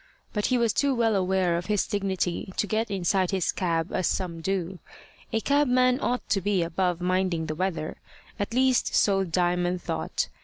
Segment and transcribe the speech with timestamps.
[0.33, 4.07] But he was too well aware of his dignity to get inside his cab as
[4.07, 4.79] some do.
[5.31, 7.97] A cabman ought to be above minding the weather
[8.39, 10.27] at least so Diamond thought.